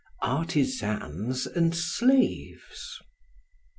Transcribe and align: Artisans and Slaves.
Artisans 0.23 1.45
and 1.45 1.75
Slaves. 1.75 2.99